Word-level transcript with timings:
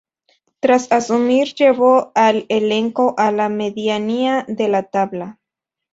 Tras 0.59 0.91
asumir 0.91 1.53
llevó 1.53 2.11
al 2.15 2.47
elenco 2.49 3.13
a 3.19 3.31
la 3.31 3.49
medianía 3.49 4.45
de 4.47 4.67
la 4.67 4.81
tabla. 4.89 5.37